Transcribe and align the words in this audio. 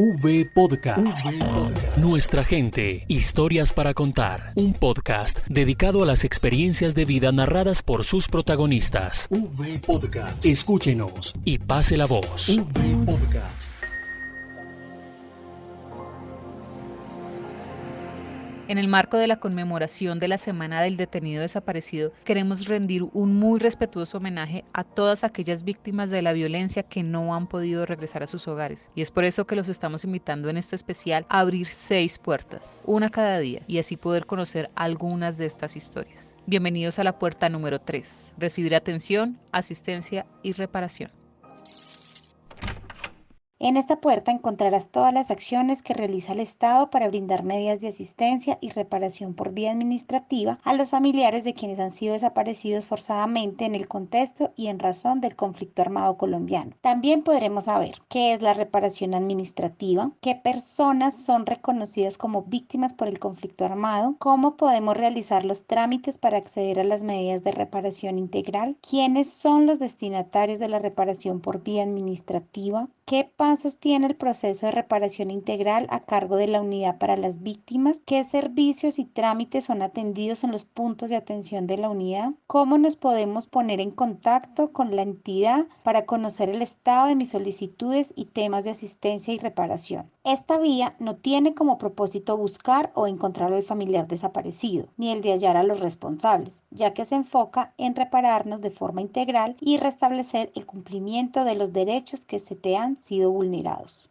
V 0.00 0.48
Podcast. 0.54 1.26
Nuestra 1.96 2.44
gente, 2.44 3.04
historias 3.08 3.72
para 3.72 3.94
contar. 3.94 4.52
Un 4.54 4.72
podcast 4.72 5.40
dedicado 5.48 6.04
a 6.04 6.06
las 6.06 6.22
experiencias 6.22 6.94
de 6.94 7.04
vida 7.04 7.32
narradas 7.32 7.82
por 7.82 8.04
sus 8.04 8.28
protagonistas. 8.28 9.26
V 9.30 9.80
Podcast. 9.84 10.46
Escúchenos 10.46 11.34
y 11.44 11.58
pase 11.58 11.96
la 11.96 12.06
voz. 12.06 12.48
V 12.48 12.96
Podcast. 13.04 13.77
En 18.68 18.76
el 18.76 18.86
marco 18.86 19.16
de 19.16 19.26
la 19.26 19.40
conmemoración 19.40 20.18
de 20.18 20.28
la 20.28 20.36
Semana 20.36 20.82
del 20.82 20.98
Detenido 20.98 21.40
Desaparecido, 21.40 22.12
queremos 22.22 22.66
rendir 22.66 23.02
un 23.14 23.34
muy 23.34 23.58
respetuoso 23.58 24.18
homenaje 24.18 24.62
a 24.74 24.84
todas 24.84 25.24
aquellas 25.24 25.64
víctimas 25.64 26.10
de 26.10 26.20
la 26.20 26.34
violencia 26.34 26.82
que 26.82 27.02
no 27.02 27.34
han 27.34 27.46
podido 27.46 27.86
regresar 27.86 28.22
a 28.22 28.26
sus 28.26 28.46
hogares. 28.46 28.90
Y 28.94 29.00
es 29.00 29.10
por 29.10 29.24
eso 29.24 29.46
que 29.46 29.56
los 29.56 29.70
estamos 29.70 30.04
invitando 30.04 30.50
en 30.50 30.58
este 30.58 30.76
especial 30.76 31.24
a 31.30 31.40
abrir 31.40 31.66
seis 31.66 32.18
puertas, 32.18 32.82
una 32.84 33.08
cada 33.08 33.38
día, 33.38 33.62
y 33.66 33.78
así 33.78 33.96
poder 33.96 34.26
conocer 34.26 34.70
algunas 34.74 35.38
de 35.38 35.46
estas 35.46 35.74
historias. 35.74 36.36
Bienvenidos 36.44 36.98
a 36.98 37.04
la 37.04 37.18
puerta 37.18 37.48
número 37.48 37.80
3, 37.80 38.34
recibir 38.36 38.74
atención, 38.74 39.40
asistencia 39.50 40.26
y 40.42 40.52
reparación. 40.52 41.17
En 43.60 43.76
esta 43.76 44.00
puerta 44.00 44.30
encontrarás 44.30 44.90
todas 44.90 45.12
las 45.12 45.32
acciones 45.32 45.82
que 45.82 45.92
realiza 45.92 46.32
el 46.32 46.38
Estado 46.38 46.90
para 46.90 47.08
brindar 47.08 47.42
medidas 47.42 47.80
de 47.80 47.88
asistencia 47.88 48.56
y 48.60 48.70
reparación 48.70 49.34
por 49.34 49.50
vía 49.50 49.72
administrativa 49.72 50.60
a 50.62 50.74
los 50.74 50.90
familiares 50.90 51.42
de 51.42 51.54
quienes 51.54 51.80
han 51.80 51.90
sido 51.90 52.12
desaparecidos 52.12 52.86
forzadamente 52.86 53.64
en 53.64 53.74
el 53.74 53.88
contexto 53.88 54.52
y 54.54 54.68
en 54.68 54.78
razón 54.78 55.20
del 55.20 55.34
conflicto 55.34 55.82
armado 55.82 56.16
colombiano. 56.16 56.76
También 56.82 57.24
podremos 57.24 57.64
saber 57.64 57.96
qué 58.08 58.32
es 58.32 58.42
la 58.42 58.54
reparación 58.54 59.12
administrativa, 59.12 60.12
qué 60.20 60.36
personas 60.36 61.16
son 61.16 61.44
reconocidas 61.44 62.16
como 62.16 62.42
víctimas 62.42 62.94
por 62.94 63.08
el 63.08 63.18
conflicto 63.18 63.64
armado, 63.64 64.14
cómo 64.20 64.56
podemos 64.56 64.96
realizar 64.96 65.44
los 65.44 65.64
trámites 65.64 66.16
para 66.16 66.38
acceder 66.38 66.78
a 66.78 66.84
las 66.84 67.02
medidas 67.02 67.42
de 67.42 67.50
reparación 67.50 68.20
integral, 68.20 68.76
quiénes 68.88 69.28
son 69.28 69.66
los 69.66 69.80
destinatarios 69.80 70.60
de 70.60 70.68
la 70.68 70.78
reparación 70.78 71.40
por 71.40 71.64
vía 71.64 71.82
administrativa, 71.82 72.88
qué 73.04 73.24
pasos 73.48 73.78
tiene 73.78 74.08
el 74.08 74.14
proceso 74.14 74.66
de 74.66 74.72
reparación 74.72 75.30
integral 75.30 75.86
a 75.88 76.00
cargo 76.00 76.36
de 76.36 76.48
la 76.48 76.60
unidad 76.60 76.98
para 76.98 77.16
las 77.16 77.42
víctimas, 77.42 78.02
qué 78.04 78.22
servicios 78.22 78.98
y 78.98 79.06
trámites 79.06 79.64
son 79.64 79.80
atendidos 79.80 80.44
en 80.44 80.52
los 80.52 80.66
puntos 80.66 81.08
de 81.08 81.16
atención 81.16 81.66
de 81.66 81.78
la 81.78 81.88
unidad, 81.88 82.32
cómo 82.46 82.76
nos 82.76 82.96
podemos 82.96 83.46
poner 83.46 83.80
en 83.80 83.90
contacto 83.90 84.70
con 84.70 84.94
la 84.94 85.00
entidad 85.00 85.66
para 85.82 86.04
conocer 86.04 86.50
el 86.50 86.60
estado 86.60 87.06
de 87.06 87.16
mis 87.16 87.30
solicitudes 87.30 88.12
y 88.16 88.26
temas 88.26 88.64
de 88.64 88.72
asistencia 88.72 89.32
y 89.32 89.38
reparación. 89.38 90.10
Esta 90.24 90.58
vía 90.58 90.94
no 90.98 91.16
tiene 91.16 91.54
como 91.54 91.78
propósito 91.78 92.36
buscar 92.36 92.92
o 92.94 93.06
encontrar 93.06 93.54
al 93.54 93.62
familiar 93.62 94.06
desaparecido, 94.06 94.88
ni 94.98 95.10
el 95.10 95.22
de 95.22 95.30
hallar 95.32 95.56
a 95.56 95.62
los 95.62 95.80
responsables, 95.80 96.64
ya 96.70 96.92
que 96.92 97.06
se 97.06 97.14
enfoca 97.14 97.72
en 97.78 97.96
repararnos 97.96 98.60
de 98.60 98.70
forma 98.70 99.00
integral 99.00 99.56
y 99.58 99.78
restablecer 99.78 100.52
el 100.54 100.66
cumplimiento 100.66 101.44
de 101.44 101.54
los 101.54 101.72
derechos 101.72 102.26
que 102.26 102.40
se 102.40 102.56
te 102.56 102.76
han 102.76 102.98
sido 102.98 103.37
vulnerados. 103.38 104.10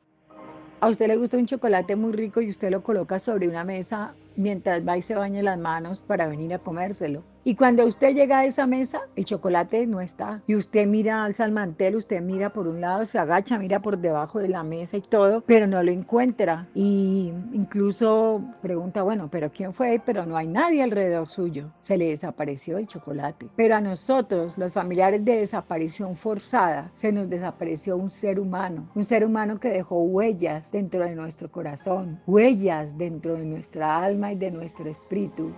A 0.79 0.87
usted 0.87 1.07
le 1.07 1.17
gusta 1.17 1.37
un 1.37 1.45
chocolate 1.45 1.95
muy 1.97 2.13
rico 2.13 2.39
y 2.39 2.47
usted 2.47 2.71
lo 2.71 2.81
coloca 2.81 3.19
sobre 3.19 3.49
una 3.49 3.65
mesa 3.65 4.13
mientras 4.37 4.87
va 4.87 4.97
y 4.97 5.01
se 5.01 5.15
baña 5.15 5.41
las 5.41 5.57
manos 5.57 5.99
para 5.99 6.27
venir 6.27 6.53
a 6.53 6.59
comérselo. 6.59 7.23
Y 7.47 7.55
cuando 7.55 7.85
usted 7.85 8.13
llega 8.13 8.39
a 8.39 8.45
esa 8.45 8.67
mesa, 8.67 9.03
el 9.15 9.23
chocolate 9.23 9.87
no 9.87 10.01
está. 10.01 10.41
Y 10.47 10.55
usted 10.55 10.85
mira, 10.85 11.23
alza 11.23 11.45
el 11.45 11.53
mantel, 11.53 11.95
usted 11.95 12.21
mira 12.21 12.51
por 12.51 12.67
un 12.67 12.81
lado, 12.81 13.05
se 13.05 13.19
agacha, 13.19 13.57
mira 13.57 13.81
por 13.81 13.99
debajo 13.99 14.39
de 14.39 14.49
la 14.49 14.63
mesa 14.63 14.97
y 14.97 15.01
todo, 15.01 15.39
pero 15.47 15.65
no 15.65 15.81
lo 15.81 15.89
encuentra. 15.89 16.67
Y 16.75 17.31
incluso 17.53 18.43
pregunta, 18.61 19.03
bueno, 19.03 19.29
pero 19.31 19.49
¿quién 19.49 19.73
fue? 19.73 20.01
Pero 20.05 20.25
no 20.25 20.35
hay 20.35 20.47
nadie 20.47 20.83
alrededor 20.83 21.29
suyo. 21.29 21.71
Se 21.79 21.97
le 21.97 22.09
desapareció 22.09 22.79
el 22.79 22.87
chocolate. 22.87 23.47
Pero 23.55 23.75
a 23.75 23.79
nosotros, 23.79 24.57
los 24.57 24.73
familiares 24.73 25.23
de 25.23 25.37
desaparición 25.37 26.17
forzada, 26.17 26.91
se 26.95 27.13
nos 27.13 27.29
desapareció 27.29 27.95
un 27.95 28.11
ser 28.11 28.41
humano. 28.41 28.89
Un 28.93 29.05
ser 29.05 29.23
humano 29.23 29.57
que 29.57 29.69
dejó 29.69 30.01
huellas 30.01 30.73
dentro 30.73 31.05
de 31.05 31.15
nuestro 31.15 31.49
corazón, 31.49 32.19
huellas 32.27 32.97
dentro 32.97 33.37
de 33.37 33.45
nuestra 33.45 34.03
alma 34.03 34.33
y 34.33 34.35
de 34.35 34.51
nuestro 34.51 34.89
espíritu 34.89 35.53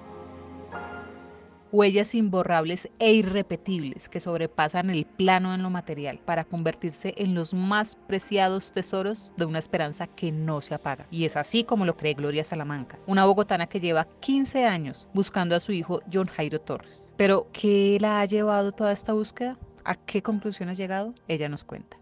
huellas 1.72 2.16
imborrables 2.16 2.90
e 3.00 3.13
irrepetibles 3.13 4.09
que 4.09 4.19
sobrepasan 4.19 4.90
el 4.90 5.06
plano 5.06 5.53
en 5.53 5.63
lo 5.63 5.69
material 5.69 6.19
para 6.25 6.44
convertirse 6.44 7.13
en 7.18 7.35
los 7.35 7.53
más 7.53 7.96
preciados 7.96 8.72
tesoros 8.72 9.34
de 9.38 9.46
una 9.46 9.59
esperanza 9.59 10.07
que 10.07 10.31
no 10.31 10.62
se 10.62 10.74
apaga. 10.74 11.07
Y 11.12 11.25
es 11.25 11.38
así 11.38 11.63
como 11.63 11.85
lo 11.85 11.96
cree 11.96 12.13
Gloria 12.13 12.44
Salamanca, 12.44 13.00
una 13.07 13.25
bogotana 13.25 13.68
que 13.68 13.80
lleva 13.80 14.07
15 14.19 14.66
años 14.66 15.07
buscando 15.13 15.56
a 15.56 15.59
su 15.59 15.72
hijo 15.72 16.02
John 16.12 16.28
Jairo 16.28 16.59
Torres. 16.59 17.13
Pero, 17.18 17.47
¿qué 17.52 17.97
la 18.00 18.22
ha 18.22 18.25
llevado 18.25 18.72
toda 18.72 18.91
esta 18.91 19.13
búsqueda? 19.13 19.57
¿A 19.84 19.96
qué 19.96 20.22
conclusión 20.22 20.69
ha 20.69 20.74
llegado? 20.74 21.13
Ella 21.28 21.50
nos 21.50 21.63
cuenta. 21.63 21.97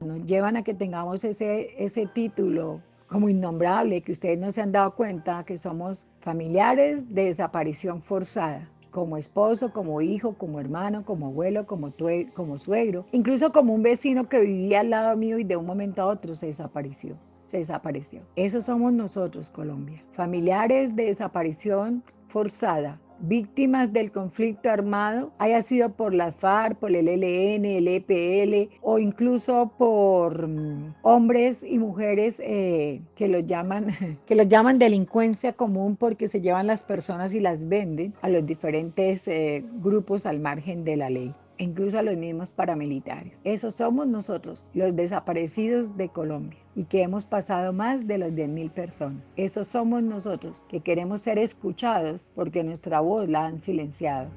Nos 0.00 0.24
llevan 0.24 0.56
a 0.56 0.64
que 0.64 0.74
tengamos 0.74 1.24
ese, 1.24 1.74
ese 1.82 2.06
título 2.06 2.82
como 3.06 3.28
innombrable, 3.28 4.00
que 4.00 4.12
ustedes 4.12 4.38
no 4.38 4.50
se 4.50 4.60
han 4.60 4.72
dado 4.72 4.94
cuenta 4.94 5.44
que 5.44 5.56
somos 5.56 6.06
familiares 6.20 7.14
de 7.14 7.26
desaparición 7.26 8.02
forzada 8.02 8.68
como 8.94 9.16
esposo, 9.16 9.72
como 9.72 10.00
hijo, 10.02 10.34
como 10.34 10.60
hermano, 10.60 11.04
como 11.04 11.26
abuelo, 11.26 11.66
como, 11.66 11.92
como 12.32 12.58
suegro, 12.60 13.06
incluso 13.10 13.50
como 13.50 13.74
un 13.74 13.82
vecino 13.82 14.28
que 14.28 14.42
vivía 14.42 14.80
al 14.80 14.90
lado 14.90 15.16
mío 15.16 15.40
y 15.40 15.42
de 15.42 15.56
un 15.56 15.66
momento 15.66 16.00
a 16.00 16.06
otro 16.06 16.36
se 16.36 16.46
desapareció. 16.46 17.16
Se 17.44 17.58
desapareció. 17.58 18.20
Eso 18.36 18.62
somos 18.62 18.92
nosotros, 18.92 19.50
Colombia. 19.50 20.04
Familiares 20.12 20.94
de 20.94 21.06
desaparición 21.06 22.04
forzada, 22.28 23.00
víctimas 23.28 23.92
del 23.92 24.10
conflicto 24.10 24.70
armado, 24.70 25.32
haya 25.38 25.62
sido 25.62 25.90
por 25.90 26.14
la 26.14 26.32
FARC, 26.32 26.76
por 26.76 26.94
el 26.94 27.08
ELN, 27.08 27.64
el 27.64 27.88
EPL 27.88 28.74
o 28.80 28.98
incluso 28.98 29.72
por 29.78 30.48
mm, 30.48 30.94
hombres 31.02 31.62
y 31.62 31.78
mujeres 31.78 32.40
eh, 32.44 33.02
que 33.14 33.28
los 33.28 33.46
llaman 33.46 33.88
que 34.26 34.34
los 34.34 34.48
llaman 34.48 34.78
delincuencia 34.78 35.52
común 35.52 35.96
porque 35.96 36.28
se 36.28 36.40
llevan 36.40 36.66
las 36.66 36.84
personas 36.84 37.34
y 37.34 37.40
las 37.40 37.68
venden 37.68 38.14
a 38.22 38.28
los 38.28 38.44
diferentes 38.46 39.26
eh, 39.28 39.64
grupos 39.80 40.26
al 40.26 40.40
margen 40.40 40.84
de 40.84 40.96
la 40.96 41.10
ley 41.10 41.34
incluso 41.58 41.98
a 41.98 42.02
los 42.02 42.16
mismos 42.16 42.50
paramilitares. 42.50 43.40
Esos 43.44 43.74
somos 43.74 44.06
nosotros, 44.06 44.64
los 44.74 44.94
desaparecidos 44.96 45.96
de 45.96 46.08
Colombia 46.08 46.58
y 46.74 46.84
que 46.84 47.02
hemos 47.02 47.24
pasado 47.24 47.72
más 47.72 48.06
de 48.06 48.18
los 48.18 48.32
10.000 48.32 48.70
personas. 48.70 49.22
Esos 49.36 49.68
somos 49.68 50.02
nosotros 50.02 50.64
que 50.68 50.80
queremos 50.80 51.22
ser 51.22 51.38
escuchados 51.38 52.30
porque 52.34 52.64
nuestra 52.64 53.00
voz 53.00 53.28
la 53.28 53.46
han 53.46 53.60
silenciado. 53.60 54.28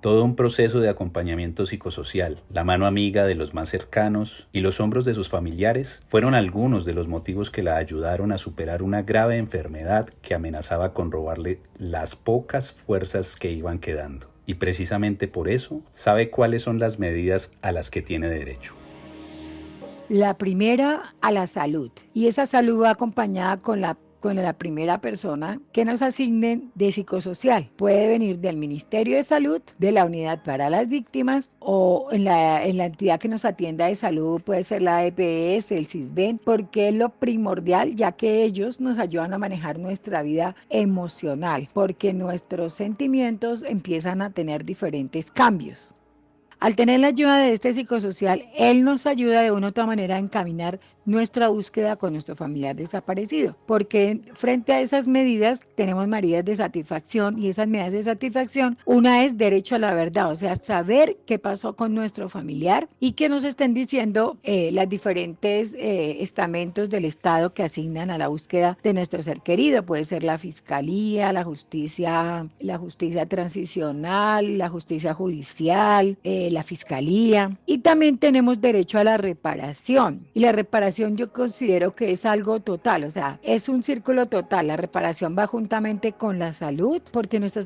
Todo 0.00 0.22
un 0.24 0.36
proceso 0.36 0.78
de 0.78 0.88
acompañamiento 0.88 1.66
psicosocial, 1.66 2.42
la 2.50 2.62
mano 2.62 2.86
amiga 2.86 3.24
de 3.24 3.34
los 3.34 3.54
más 3.54 3.70
cercanos 3.70 4.46
y 4.52 4.60
los 4.60 4.78
hombros 4.78 5.04
de 5.04 5.14
sus 5.14 5.28
familiares 5.28 6.02
fueron 6.06 6.34
algunos 6.34 6.84
de 6.84 6.92
los 6.92 7.08
motivos 7.08 7.50
que 7.50 7.62
la 7.62 7.76
ayudaron 7.76 8.30
a 8.30 8.38
superar 8.38 8.82
una 8.82 9.02
grave 9.02 9.36
enfermedad 9.38 10.08
que 10.22 10.34
amenazaba 10.34 10.92
con 10.92 11.10
robarle 11.10 11.60
las 11.78 12.14
pocas 12.14 12.72
fuerzas 12.72 13.34
que 13.34 13.50
iban 13.50 13.80
quedando 13.80 14.35
y 14.46 14.54
precisamente 14.54 15.28
por 15.28 15.48
eso 15.48 15.82
sabe 15.92 16.30
cuáles 16.30 16.62
son 16.62 16.78
las 16.78 16.98
medidas 16.98 17.50
a 17.62 17.72
las 17.72 17.90
que 17.90 18.02
tiene 18.02 18.28
derecho. 18.28 18.74
La 20.08 20.38
primera 20.38 21.14
a 21.20 21.32
la 21.32 21.48
salud 21.48 21.90
y 22.14 22.28
esa 22.28 22.46
salud 22.46 22.82
va 22.82 22.90
acompañada 22.90 23.56
con 23.56 23.80
la 23.80 23.98
con 24.26 24.34
la 24.34 24.54
primera 24.54 25.00
persona 25.00 25.60
que 25.70 25.84
nos 25.84 26.02
asignen 26.02 26.72
de 26.74 26.90
psicosocial. 26.90 27.70
Puede 27.76 28.08
venir 28.08 28.40
del 28.40 28.56
Ministerio 28.56 29.14
de 29.14 29.22
Salud, 29.22 29.62
de 29.78 29.92
la 29.92 30.04
Unidad 30.04 30.42
para 30.42 30.68
las 30.68 30.88
Víctimas 30.88 31.50
o 31.60 32.08
en 32.10 32.24
la, 32.24 32.64
en 32.64 32.76
la 32.76 32.86
entidad 32.86 33.20
que 33.20 33.28
nos 33.28 33.44
atienda 33.44 33.86
de 33.86 33.94
salud, 33.94 34.42
puede 34.42 34.64
ser 34.64 34.82
la 34.82 35.06
EPS, 35.06 35.70
el 35.70 35.86
CISBEN, 35.86 36.40
porque 36.44 36.88
es 36.88 36.96
lo 36.96 37.10
primordial 37.10 37.94
ya 37.94 38.10
que 38.10 38.42
ellos 38.42 38.80
nos 38.80 38.98
ayudan 38.98 39.32
a 39.32 39.38
manejar 39.38 39.78
nuestra 39.78 40.22
vida 40.22 40.56
emocional, 40.70 41.68
porque 41.72 42.12
nuestros 42.12 42.72
sentimientos 42.72 43.62
empiezan 43.62 44.22
a 44.22 44.30
tener 44.30 44.64
diferentes 44.64 45.30
cambios. 45.30 45.95
Al 46.66 46.74
tener 46.74 46.98
la 46.98 47.06
ayuda 47.06 47.38
de 47.38 47.52
este 47.52 47.72
psicosocial, 47.72 48.44
él 48.56 48.82
nos 48.82 49.06
ayuda 49.06 49.40
de 49.42 49.52
una 49.52 49.68
u 49.68 49.70
otra 49.70 49.86
manera 49.86 50.16
a 50.16 50.18
encaminar 50.18 50.80
nuestra 51.04 51.46
búsqueda 51.46 51.94
con 51.94 52.12
nuestro 52.12 52.34
familiar 52.34 52.74
desaparecido, 52.74 53.56
porque 53.66 54.20
frente 54.34 54.72
a 54.72 54.80
esas 54.80 55.06
medidas 55.06 55.62
tenemos 55.76 56.08
medidas 56.08 56.44
de 56.44 56.56
satisfacción 56.56 57.38
y 57.38 57.50
esas 57.50 57.68
medidas 57.68 57.92
de 57.92 58.02
satisfacción, 58.02 58.76
una 58.84 59.22
es 59.22 59.38
derecho 59.38 59.76
a 59.76 59.78
la 59.78 59.94
verdad, 59.94 60.32
o 60.32 60.34
sea, 60.34 60.56
saber 60.56 61.16
qué 61.24 61.38
pasó 61.38 61.76
con 61.76 61.94
nuestro 61.94 62.28
familiar 62.28 62.88
y 62.98 63.12
que 63.12 63.28
nos 63.28 63.44
estén 63.44 63.72
diciendo 63.72 64.36
eh, 64.42 64.70
las 64.72 64.88
diferentes 64.88 65.72
eh, 65.74 66.16
estamentos 66.20 66.90
del 66.90 67.04
Estado 67.04 67.54
que 67.54 67.62
asignan 67.62 68.10
a 68.10 68.18
la 68.18 68.26
búsqueda 68.26 68.76
de 68.82 68.92
nuestro 68.92 69.22
ser 69.22 69.40
querido, 69.40 69.84
puede 69.86 70.04
ser 70.04 70.24
la 70.24 70.36
fiscalía, 70.36 71.32
la 71.32 71.44
justicia, 71.44 72.48
la 72.58 72.78
justicia 72.78 73.24
transicional, 73.24 74.58
la 74.58 74.68
justicia 74.68 75.14
judicial. 75.14 76.18
Eh, 76.24 76.50
la 76.56 76.62
fiscalía 76.62 77.50
y 77.66 77.78
también 77.78 78.16
tenemos 78.16 78.62
derecho 78.62 78.98
a 78.98 79.04
la 79.04 79.18
reparación. 79.18 80.26
Y 80.32 80.40
la 80.40 80.52
reparación 80.52 81.16
yo 81.18 81.30
considero 81.30 81.94
que 81.94 82.12
es 82.12 82.24
algo 82.24 82.60
total, 82.60 83.04
o 83.04 83.10
sea, 83.10 83.38
es 83.42 83.68
un 83.68 83.82
círculo 83.82 84.24
total. 84.26 84.68
La 84.68 84.78
reparación 84.78 85.36
va 85.38 85.46
juntamente 85.46 86.12
con 86.12 86.38
la 86.38 86.54
salud 86.54 87.02
porque 87.12 87.38
nuestro, 87.40 87.62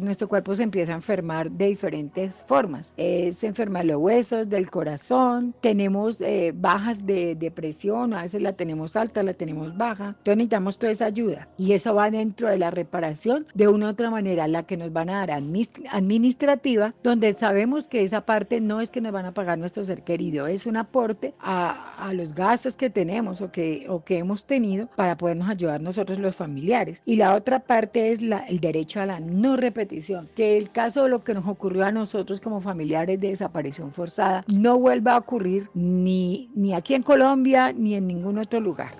nuestro 0.00 0.28
cuerpo 0.28 0.54
se 0.54 0.62
empieza 0.62 0.92
a 0.92 0.94
enfermar 0.96 1.50
de 1.50 1.66
diferentes 1.66 2.42
formas. 2.46 2.94
Eh, 2.96 3.34
se 3.34 3.46
enferma 3.46 3.82
los 3.82 3.98
huesos, 3.98 4.48
del 4.48 4.70
corazón, 4.70 5.54
tenemos 5.60 6.22
eh, 6.22 6.52
bajas 6.54 7.04
de 7.04 7.34
depresión, 7.34 8.14
a 8.14 8.22
veces 8.22 8.40
la 8.40 8.54
tenemos 8.54 8.96
alta, 8.96 9.22
la 9.22 9.34
tenemos 9.34 9.76
baja. 9.76 10.14
Entonces 10.18 10.36
necesitamos 10.36 10.78
toda 10.78 10.92
esa 10.92 11.04
ayuda 11.04 11.48
y 11.58 11.72
eso 11.72 11.94
va 11.94 12.10
dentro 12.10 12.48
de 12.48 12.56
la 12.56 12.70
reparación 12.70 13.46
de 13.52 13.68
una 13.68 13.86
u 13.86 13.90
otra 13.90 14.08
manera, 14.10 14.48
la 14.48 14.62
que 14.62 14.78
nos 14.78 14.92
van 14.94 15.10
a 15.10 15.26
dar 15.26 15.30
administrativa, 15.32 16.92
donde 17.02 17.34
sabemos 17.34 17.86
que 17.86 18.02
esa 18.02 18.19
parte 18.22 18.60
no 18.60 18.80
es 18.80 18.90
que 18.90 19.00
nos 19.00 19.12
van 19.12 19.26
a 19.26 19.34
pagar 19.34 19.58
nuestro 19.58 19.84
ser 19.84 20.02
querido, 20.02 20.46
es 20.46 20.66
un 20.66 20.76
aporte 20.76 21.34
a, 21.40 22.08
a 22.08 22.12
los 22.12 22.34
gastos 22.34 22.76
que 22.76 22.90
tenemos 22.90 23.40
o 23.40 23.50
que, 23.50 23.86
o 23.88 24.04
que 24.04 24.18
hemos 24.18 24.46
tenido 24.46 24.88
para 24.96 25.16
podernos 25.16 25.48
ayudar 25.48 25.80
nosotros 25.80 26.18
los 26.18 26.36
familiares. 26.36 27.02
Y 27.04 27.16
la 27.16 27.34
otra 27.34 27.60
parte 27.60 28.12
es 28.12 28.22
la, 28.22 28.38
el 28.48 28.60
derecho 28.60 29.00
a 29.00 29.06
la 29.06 29.20
no 29.20 29.56
repetición, 29.56 30.28
que 30.34 30.56
el 30.56 30.70
caso 30.70 31.04
de 31.04 31.10
lo 31.10 31.24
que 31.24 31.34
nos 31.34 31.46
ocurrió 31.46 31.84
a 31.84 31.92
nosotros 31.92 32.40
como 32.40 32.60
familiares 32.60 33.20
de 33.20 33.28
desaparición 33.28 33.90
forzada 33.90 34.44
no 34.52 34.78
vuelva 34.78 35.14
a 35.14 35.18
ocurrir 35.18 35.68
ni, 35.74 36.50
ni 36.54 36.74
aquí 36.74 36.94
en 36.94 37.02
Colombia 37.02 37.72
ni 37.72 37.94
en 37.94 38.06
ningún 38.06 38.38
otro 38.38 38.60
lugar. 38.60 38.92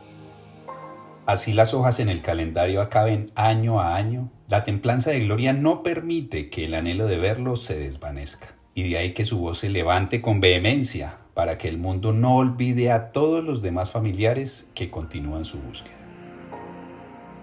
Así 1.27 1.53
las 1.53 1.75
hojas 1.75 2.01
en 2.01 2.09
el 2.09 2.23
calendario 2.23 2.81
acaben 2.81 3.31
año 3.37 3.81
a 3.81 3.95
año, 3.95 4.31
la 4.49 4.65
templanza 4.65 5.13
de 5.13 5.21
Gloria 5.21 5.53
no 5.53 5.83
permite 5.83 6.51
que 6.51 6.65
el 6.65 6.75
anhelo 6.75 7.07
de 7.07 7.19
verlo 7.19 7.55
se 7.55 7.79
desvanezca. 7.79 8.60
Y 8.75 8.89
de 8.89 8.99
ahí 8.99 9.13
que 9.13 9.25
su 9.25 9.41
voz 9.41 9.59
se 9.59 9.69
levante 9.69 10.21
con 10.21 10.41
vehemencia 10.41 11.19
para 11.35 11.59
que 11.59 11.69
el 11.69 11.79
mundo 11.79 12.13
no 12.13 12.37
olvide 12.37 12.93
a 12.93 13.13
todos 13.13 13.45
los 13.45 13.63
demás 13.63 13.91
familiares 13.91 14.71
que 14.75 14.91
continúan 14.91 15.45
su 15.45 15.59
búsqueda. 15.61 16.00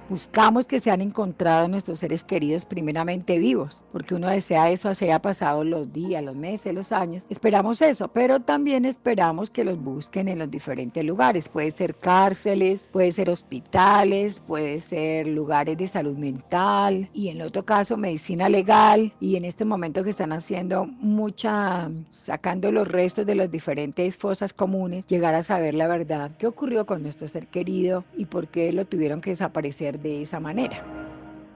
Buscamos 0.10 0.68
que 0.68 0.80
sean 0.80 1.02
encontrados 1.02 1.70
nuestros 1.70 2.00
seres 2.00 2.24
queridos 2.24 2.64
primeramente 2.64 3.40
vivos, 3.40 3.84
porque 3.92 4.16
uno 4.16 4.30
desea 4.30 4.72
eso, 4.72 4.96
se 4.96 5.06
haya 5.06 5.22
pasado 5.22 5.66
los 5.66 5.92
días, 5.92 6.24
los 6.24 6.34
meses, 6.36 6.74
los 6.74 6.94
años. 6.94 7.26
Esperamos 7.30 7.82
eso, 7.82 8.08
pero 8.08 8.40
también 8.40 8.86
esperamos 8.86 9.50
que 9.50 9.66
los 9.66 9.78
busquen 9.78 10.30
en 10.30 10.40
los 10.40 10.50
diferentes 10.50 11.04
lugares. 11.04 11.50
Puede 11.50 11.72
ser 11.72 11.94
cárceles, 11.94 12.90
puede 12.94 13.12
ser 13.12 13.30
hospitales, 13.30 14.40
puede 14.40 14.80
ser 14.80 15.28
lugares 15.28 15.78
de 15.78 15.90
salud 15.90 16.16
mental 16.18 17.10
y 17.14 17.28
en 17.28 17.42
otro 17.42 17.66
caso 17.66 17.98
medicina 17.98 18.48
legal 18.48 19.12
y 19.20 19.36
en 19.36 19.44
este 19.44 19.66
momento 19.66 20.06
que 20.06 20.12
están 20.12 20.32
haciendo 20.32 20.86
mucha, 20.86 21.92
sacando 22.12 22.72
los 22.72 22.88
restos 22.88 23.26
de 23.26 23.36
las 23.36 23.52
diferentes 23.52 24.18
fosas 24.18 24.54
comunes, 24.54 25.06
llegar 25.08 25.36
a 25.36 25.44
saber 25.44 25.74
la 25.74 25.88
verdad, 25.88 26.32
qué 26.40 26.48
ocurrió 26.48 26.86
con 26.86 27.04
nuestro 27.04 27.28
ser 27.28 27.48
querido 27.48 28.06
y 28.16 28.28
por 28.28 28.48
qué 28.48 28.72
lo 28.72 28.86
tuvieron 28.86 29.20
que 29.20 29.32
desaparecer 29.32 29.97
de 29.98 30.22
esa 30.22 30.40
manera. 30.40 30.78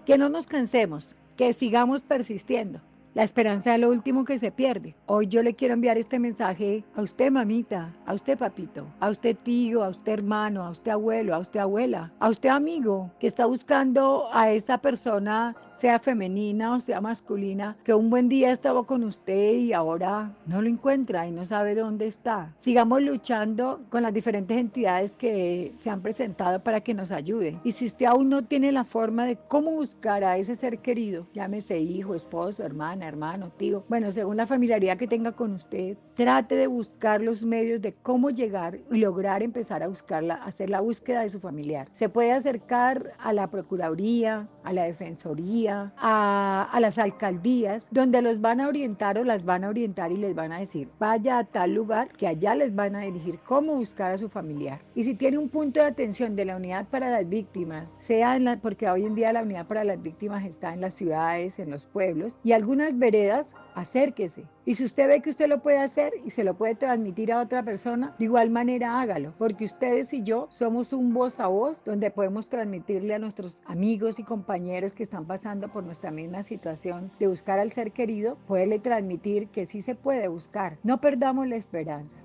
Que 0.06 0.18
no 0.18 0.30
nos 0.30 0.48
cansemos, 0.48 1.16
que 1.38 1.54
sigamos 1.54 2.02
persistiendo. 2.02 2.82
La 3.14 3.24
esperanza 3.24 3.76
es 3.76 3.82
lo 3.82 3.90
último 3.90 4.24
que 4.24 4.40
se 4.40 4.54
pierde. 4.54 4.96
Hoy 5.06 5.28
yo 5.28 5.44
le 5.44 5.54
quiero 5.54 5.74
enviar 5.74 5.98
este 5.98 6.18
mensaje 6.18 6.86
a 6.96 7.02
usted, 7.02 7.30
mamita, 7.30 7.94
a 8.06 8.14
usted, 8.14 8.38
papito, 8.38 8.88
a 9.02 9.10
usted, 9.10 9.36
tío, 9.36 9.84
a 9.84 9.90
usted, 9.90 10.14
hermano, 10.14 10.64
a 10.64 10.70
usted, 10.70 10.92
abuelo, 10.92 11.36
a 11.36 11.40
usted, 11.40 11.60
abuela, 11.60 12.14
a 12.22 12.30
usted, 12.30 12.48
amigo, 12.48 13.12
que 13.20 13.28
está 13.28 13.46
buscando 13.48 14.30
a 14.32 14.52
esa 14.52 14.78
persona 14.78 15.58
sea 15.74 16.00
femenina 16.00 16.76
o 16.76 16.80
sea 16.80 17.02
masculina, 17.02 17.76
que 17.84 17.94
un 17.94 18.10
buen 18.10 18.30
día 18.30 18.52
estaba 18.52 18.86
con 18.86 19.04
usted 19.04 19.54
y 19.56 19.74
ahora 19.74 20.32
no 20.46 20.62
lo 20.62 20.70
encuentra 20.70 21.26
y 21.28 21.32
no 21.32 21.46
sabe 21.46 21.76
dónde 21.76 22.06
está. 22.06 22.54
Sigamos 22.58 23.02
luchando 23.02 23.82
con 23.90 24.04
las 24.04 24.14
diferentes 24.14 24.58
entidades 24.58 25.16
que 25.16 25.74
se 25.80 25.90
han 25.90 26.02
presentado 26.02 26.64
para 26.64 26.82
que 26.82 26.94
nos 26.94 27.12
ayuden. 27.12 27.60
Y 27.64 27.72
si 27.72 27.86
usted 27.86 28.06
aún 28.06 28.30
no 28.30 28.44
tiene 28.44 28.72
la 28.72 28.84
forma 28.84 29.26
de 29.26 29.38
cómo 29.38 29.72
buscar 29.72 30.24
a 30.24 30.38
ese 30.38 30.56
ser 30.56 30.80
querido, 30.80 31.28
llámese 31.34 31.80
hijo, 31.80 32.14
esposo, 32.14 32.64
hermana, 33.08 33.32
hermano, 33.36 33.52
tío, 33.58 33.84
bueno, 33.88 34.12
según 34.12 34.38
la 34.38 34.48
familiaridad 34.48 34.98
que 34.98 35.08
tenga 35.08 35.34
con 35.34 35.54
usted, 35.54 35.98
trate 36.16 36.56
de 36.56 36.68
buscar 36.68 37.22
los 37.22 37.44
medios 37.44 37.82
de 37.82 37.94
cómo 37.94 38.30
llegar 38.30 38.80
y 38.90 38.98
lograr 38.98 39.44
empezar 39.44 39.84
a 39.84 39.88
buscarla, 39.88 40.36
hacer 40.36 40.70
la 40.70 40.82
búsqueda 40.82 41.22
de 41.22 41.30
su 41.30 41.40
familiar. 41.40 41.88
Se 41.94 42.10
puede 42.10 42.32
acercar 42.32 43.14
a 43.20 43.32
la 43.32 43.50
Procuraduría, 43.52 44.48
a 44.64 44.74
la 44.74 44.84
Defensoría, 44.84 45.94
a, 45.98 46.78
las 46.82 46.98
alcaldías, 46.98 47.86
donde 47.92 48.22
los 48.22 48.42
van 48.42 48.60
a 48.60 48.68
orientar 48.68 49.20
o 49.20 49.24
las 49.24 49.46
van 49.46 49.64
a 49.64 49.70
orientar 49.70 50.12
y 50.12 50.18
les 50.18 50.34
van 50.34 50.52
a 50.52 50.60
decir, 50.60 50.90
vaya 51.00 51.38
a 51.38 51.44
tal 51.44 51.74
lugar 51.74 52.10
que 52.10 52.28
allá 52.28 52.56
les 52.56 52.74
van 52.74 52.96
a 52.96 53.02
dirigir 53.02 53.40
cómo 53.40 53.76
buscar 53.76 54.12
a 54.12 54.18
su 54.18 54.30
familiar. 54.30 54.82
Y 54.96 55.04
si 55.04 55.14
tiene 55.14 55.38
un 55.38 55.50
punto 55.50 55.80
de 55.80 55.86
atención 55.86 56.36
de 56.36 56.46
la 56.46 56.56
unidad 56.56 56.88
para 56.88 57.10
las 57.10 57.30
víctimas, 57.30 57.96
sea 58.00 58.36
en 58.36 58.46
la, 58.46 58.58
porque 58.58 58.90
hoy 58.90 59.06
en 59.06 59.14
día 59.14 59.32
la 59.32 59.44
unidad 59.44 59.68
para 59.68 59.84
las 59.84 60.02
víctimas 60.02 60.44
está 60.46 60.74
en 60.74 60.82
las 60.82 60.96
ciudades, 60.96 61.60
en 61.60 61.70
los 61.70 61.86
pueblos, 61.86 62.36
y 62.44 62.54
algunas 62.54 62.91
veredas, 62.98 63.56
acérquese. 63.76 64.44
Y 64.66 64.76
si 64.76 64.86
usted 64.86 65.08
ve 65.08 65.22
que 65.22 65.30
usted 65.30 65.48
lo 65.48 65.62
puede 65.62 65.80
hacer 65.80 66.14
y 66.26 66.30
se 66.30 66.44
lo 66.44 66.56
puede 66.56 66.76
transmitir 66.76 67.32
a 67.32 67.42
otra 67.42 67.64
persona, 67.64 68.16
de 68.20 68.26
igual 68.26 68.50
manera 68.50 69.02
hágalo, 69.02 69.34
porque 69.38 69.66
ustedes 69.66 70.14
y 70.14 70.24
yo 70.24 70.48
somos 70.52 70.94
un 70.94 71.14
voz 71.14 71.40
a 71.40 71.48
voz 71.48 71.84
donde 71.84 72.12
podemos 72.12 72.48
transmitirle 72.48 73.16
a 73.16 73.20
nuestros 73.20 73.60
amigos 73.66 74.20
y 74.20 74.24
compañeros 74.24 74.96
que 74.96 75.04
están 75.04 75.26
pasando 75.26 75.70
por 75.70 75.84
nuestra 75.84 76.12
misma 76.12 76.44
situación 76.44 77.12
de 77.20 77.28
buscar 77.28 77.60
al 77.60 77.72
ser 77.72 77.92
querido, 77.92 78.38
poderle 78.48 78.80
transmitir 78.80 79.48
que 79.48 79.66
sí 79.66 79.82
se 79.82 79.96
puede 79.96 80.28
buscar. 80.28 80.78
No 80.84 81.02
perdamos 81.02 81.48
la 81.48 81.56
esperanza 81.56 82.20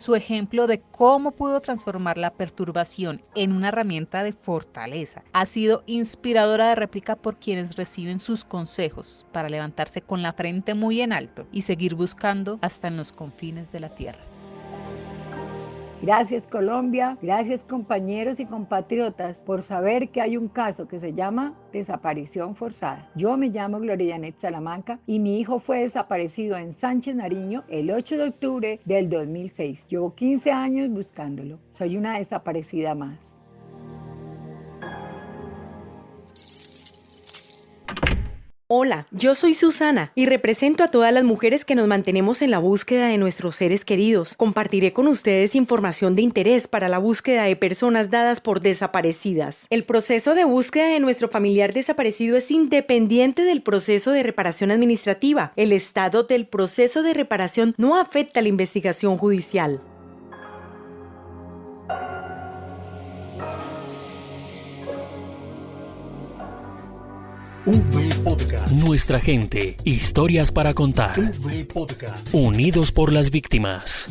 su 0.00 0.14
ejemplo 0.14 0.66
de 0.66 0.80
cómo 0.80 1.32
pudo 1.32 1.60
transformar 1.60 2.16
la 2.16 2.32
perturbación 2.32 3.20
en 3.34 3.52
una 3.52 3.68
herramienta 3.68 4.22
de 4.22 4.32
fortaleza. 4.32 5.22
Ha 5.34 5.44
sido 5.44 5.82
inspiradora 5.84 6.70
de 6.70 6.74
réplica 6.74 7.16
por 7.16 7.36
quienes 7.36 7.76
reciben 7.76 8.18
sus 8.18 8.46
consejos 8.46 9.26
para 9.30 9.50
levantarse 9.50 10.00
con 10.00 10.22
la 10.22 10.32
frente 10.32 10.72
muy 10.72 11.02
en 11.02 11.12
alto 11.12 11.46
y 11.52 11.62
seguir 11.62 11.96
buscando 11.96 12.58
hasta 12.62 12.88
en 12.88 12.96
los 12.96 13.12
confines 13.12 13.72
de 13.72 13.80
la 13.80 13.94
tierra. 13.94 14.29
Gracias 16.02 16.46
Colombia, 16.46 17.18
gracias 17.20 17.62
compañeros 17.62 18.40
y 18.40 18.46
compatriotas 18.46 19.40
por 19.40 19.60
saber 19.60 20.08
que 20.08 20.22
hay 20.22 20.38
un 20.38 20.48
caso 20.48 20.88
que 20.88 20.98
se 20.98 21.12
llama 21.12 21.52
desaparición 21.74 22.56
forzada. 22.56 23.10
Yo 23.14 23.36
me 23.36 23.50
llamo 23.50 23.78
Gloria 23.80 24.14
Janet 24.14 24.38
Salamanca 24.38 24.98
y 25.06 25.18
mi 25.18 25.38
hijo 25.38 25.58
fue 25.58 25.80
desaparecido 25.80 26.56
en 26.56 26.72
Sánchez 26.72 27.16
Nariño 27.16 27.64
el 27.68 27.90
8 27.90 28.16
de 28.16 28.28
octubre 28.28 28.80
del 28.86 29.10
2006. 29.10 29.88
Llevo 29.88 30.14
15 30.14 30.50
años 30.52 30.88
buscándolo. 30.88 31.58
Soy 31.68 31.98
una 31.98 32.16
desaparecida 32.16 32.94
más. 32.94 33.38
Hola, 38.72 39.08
yo 39.10 39.34
soy 39.34 39.54
Susana 39.54 40.12
y 40.14 40.26
represento 40.26 40.84
a 40.84 40.92
todas 40.92 41.12
las 41.12 41.24
mujeres 41.24 41.64
que 41.64 41.74
nos 41.74 41.88
mantenemos 41.88 42.40
en 42.40 42.52
la 42.52 42.60
búsqueda 42.60 43.08
de 43.08 43.18
nuestros 43.18 43.56
seres 43.56 43.84
queridos. 43.84 44.34
Compartiré 44.36 44.92
con 44.92 45.08
ustedes 45.08 45.56
información 45.56 46.14
de 46.14 46.22
interés 46.22 46.68
para 46.68 46.88
la 46.88 46.98
búsqueda 46.98 47.42
de 47.42 47.56
personas 47.56 48.12
dadas 48.12 48.38
por 48.40 48.60
desaparecidas. 48.60 49.66
El 49.70 49.82
proceso 49.82 50.36
de 50.36 50.44
búsqueda 50.44 50.86
de 50.86 51.00
nuestro 51.00 51.28
familiar 51.28 51.72
desaparecido 51.72 52.36
es 52.36 52.48
independiente 52.52 53.42
del 53.42 53.60
proceso 53.60 54.12
de 54.12 54.22
reparación 54.22 54.70
administrativa. 54.70 55.52
El 55.56 55.72
estado 55.72 56.22
del 56.22 56.46
proceso 56.46 57.02
de 57.02 57.12
reparación 57.12 57.74
no 57.76 57.98
afecta 57.98 58.40
la 58.40 58.50
investigación 58.50 59.16
judicial. 59.16 59.80
Podcast. 68.40 68.72
Nuestra 68.72 69.20
gente, 69.20 69.76
historias 69.84 70.50
para 70.52 70.72
contar. 70.72 71.12
Unidos 72.32 72.92
por 72.92 73.12
las 73.12 73.30
víctimas. 73.30 74.08